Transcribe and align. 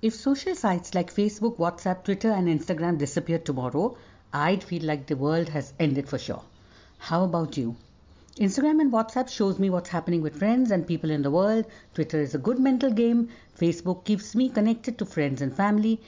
If 0.00 0.14
social 0.14 0.54
sites 0.54 0.94
like 0.94 1.12
Facebook, 1.12 1.56
WhatsApp, 1.56 2.04
Twitter, 2.04 2.30
and 2.30 2.46
Instagram 2.46 2.98
disappeared 2.98 3.44
tomorrow, 3.44 3.96
I'd 4.32 4.62
feel 4.62 4.84
like 4.84 5.08
the 5.08 5.16
world 5.16 5.48
has 5.48 5.72
ended 5.80 6.08
for 6.08 6.18
sure. 6.18 6.44
How 6.98 7.24
about 7.24 7.56
you? 7.56 7.74
Instagram 8.36 8.80
and 8.80 8.92
WhatsApp 8.92 9.28
shows 9.28 9.58
me 9.58 9.70
what's 9.70 9.88
happening 9.88 10.22
with 10.22 10.38
friends 10.38 10.70
and 10.70 10.86
people 10.86 11.10
in 11.10 11.22
the 11.22 11.32
world. 11.32 11.64
Twitter 11.94 12.20
is 12.20 12.32
a 12.32 12.38
good 12.38 12.60
mental 12.60 12.92
game. 12.92 13.30
Facebook 13.58 14.04
keeps 14.04 14.36
me 14.36 14.48
connected 14.48 14.98
to 14.98 15.04
friends 15.04 15.42
and 15.42 15.52
family. 15.52 16.00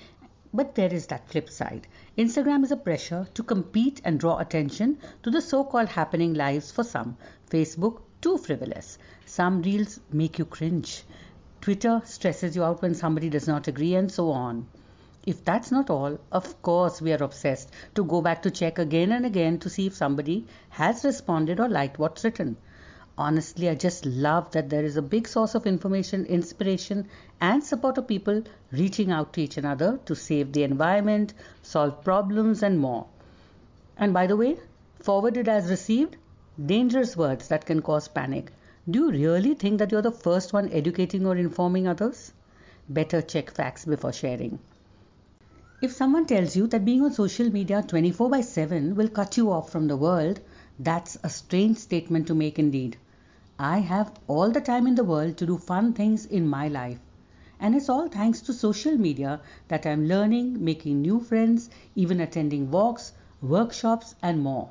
But 0.55 0.77
there 0.77 0.95
is 0.95 1.09
that 1.09 1.29
flip 1.29 1.51
side. 1.51 1.89
Instagram 2.17 2.63
is 2.63 2.71
a 2.71 2.77
pressure 2.77 3.27
to 3.35 3.43
compete 3.43 4.01
and 4.05 4.21
draw 4.21 4.39
attention 4.39 4.99
to 5.25 5.33
the 5.33 5.43
so-called 5.43 5.89
happening 5.89 6.35
lives 6.35 6.71
for 6.71 6.85
some. 6.85 7.17
Facebook 7.51 8.03
too 8.21 8.39
frivolous. 8.39 8.99
Some 9.27 9.63
reels 9.63 9.99
make 10.13 10.39
you 10.39 10.45
cringe. 10.45 11.03
Twitter 11.61 12.01
stresses 12.05 12.57
you 12.57 12.65
out 12.65 12.81
when 12.81 12.95
somebody 12.95 13.29
does 13.29 13.47
not 13.47 13.69
agree, 13.69 13.95
and 13.95 14.11
so 14.11 14.31
on. 14.31 14.67
If 15.27 15.45
that's 15.45 15.71
not 15.71 15.91
all, 15.91 16.19
of 16.33 16.63
course 16.63 17.03
we 17.03 17.13
are 17.13 17.23
obsessed 17.23 17.71
to 17.95 18.05
go 18.05 18.23
back 18.23 18.43
to 18.43 18.51
check 18.51 18.79
again 18.79 19.13
and 19.13 19.27
again 19.27 19.59
to 19.59 19.69
see 19.69 19.87
if 19.87 19.95
somebody 19.95 20.47
has 20.71 21.05
responded 21.05 21.61
or 21.61 21.69
liked 21.69 21.99
what's 21.99 22.25
written. 22.25 22.57
Honestly, 23.19 23.69
I 23.69 23.75
just 23.75 24.07
love 24.07 24.51
that 24.53 24.71
there 24.71 24.83
is 24.83 24.97
a 24.97 25.03
big 25.03 25.29
source 25.29 25.55
of 25.55 25.67
information, 25.67 26.25
inspiration, 26.25 27.07
and 27.39 27.63
support 27.63 27.99
of 27.99 28.09
people 28.09 28.43
reaching 28.73 29.13
out 29.13 29.35
to 29.35 29.43
each 29.43 29.59
another 29.59 30.01
to 30.07 30.17
save 30.17 30.55
the 30.55 30.63
environment, 30.63 31.35
solve 31.63 32.03
problems, 32.03 32.63
and 32.63 32.79
more. 32.79 33.07
And 33.99 34.15
by 34.15 34.27
the 34.27 34.37
way, 34.37 34.57
forwarded 35.01 35.49
as 35.49 35.69
received, 35.69 36.17
dangerous 36.65 37.15
words 37.15 37.49
that 37.49 37.67
can 37.67 37.83
cause 37.83 38.09
panic. 38.09 38.51
Do 38.91 38.99
you 38.99 39.11
really 39.11 39.55
think 39.55 39.79
that 39.79 39.93
you're 39.93 40.03
the 40.03 40.11
first 40.11 40.53
one 40.53 40.69
educating 40.73 41.25
or 41.25 41.37
informing 41.37 41.87
others? 41.87 42.33
Better 42.89 43.23
check 43.23 43.51
facts 43.51 43.85
before 43.85 44.13
sharing. 44.13 44.59
If 45.81 45.93
someone 45.93 46.27
tells 46.27 46.57
you 46.57 46.67
that 46.67 46.85
being 46.85 47.03
on 47.03 47.13
social 47.13 47.51
media 47.51 47.85
24 47.87 48.31
by 48.31 48.41
7 48.41 48.97
will 48.97 49.09
cut 49.09 49.37
you 49.37 49.53
off 49.53 49.71
from 49.71 49.87
the 49.87 49.97
world, 49.97 50.41
that's 50.79 51.17
a 51.23 51.29
strange 51.29 51.77
statement 51.77 52.27
to 52.27 52.35
make 52.35 52.59
indeed. 52.59 52.97
I 53.61 53.79
have 53.79 54.19
all 54.27 54.51
the 54.51 54.61
time 54.61 54.89
in 54.89 54.97
the 54.97 55.05
world 55.05 55.37
to 55.37 55.47
do 55.47 55.57
fun 55.57 55.93
things 55.93 56.27
in 56.27 56.49
my 56.49 56.67
life. 56.67 56.99
And 57.61 57.77
it's 57.77 57.91
all 57.91 58.09
thanks 58.09 58.41
to 58.41 58.53
social 58.53 58.97
media 58.97 59.41
that 59.69 59.87
I'm 59.87 60.09
learning, 60.09 60.65
making 60.65 61.01
new 61.03 61.21
friends, 61.21 61.71
even 61.95 62.19
attending 62.19 62.71
walks, 62.73 63.13
workshops, 63.41 64.17
and 64.21 64.43
more. 64.43 64.71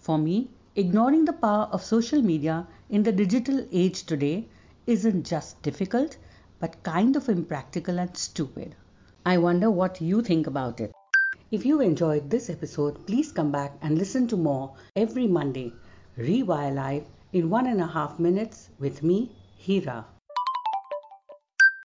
For 0.00 0.18
me, 0.18 0.50
ignoring 0.76 1.24
the 1.24 1.32
power 1.32 1.68
of 1.72 1.82
social 1.84 2.20
media 2.20 2.66
in 2.90 3.02
the 3.02 3.12
digital 3.12 3.66
age 3.72 4.04
today 4.04 4.46
isn't 4.86 5.24
just 5.24 5.62
difficult, 5.62 6.16
but 6.58 6.82
kind 6.82 7.16
of 7.16 7.28
impractical 7.28 7.98
and 7.98 8.16
stupid. 8.16 8.74
I 9.24 9.38
wonder 9.38 9.70
what 9.70 10.00
you 10.00 10.22
think 10.22 10.46
about 10.46 10.80
it. 10.80 10.92
If 11.50 11.64
you 11.64 11.80
enjoyed 11.80 12.30
this 12.30 12.50
episode, 12.50 13.06
please 13.06 13.32
come 13.32 13.52
back 13.52 13.76
and 13.82 13.96
listen 13.96 14.26
to 14.28 14.36
more 14.36 14.74
every 14.96 15.26
Monday. 15.26 15.72
Rewire 16.18 16.74
Live 16.74 17.04
in 17.32 17.50
one 17.50 17.66
and 17.66 17.80
a 17.80 17.86
half 17.86 18.18
minutes 18.18 18.70
with 18.78 19.02
me, 19.02 19.30
Hira. 19.56 20.06